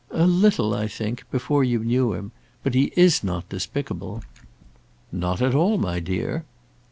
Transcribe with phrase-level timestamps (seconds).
[0.09, 2.31] "A little I think before you knew him.
[2.63, 4.23] But he is not despicable."
[5.11, 6.43] "Not at all, my dear."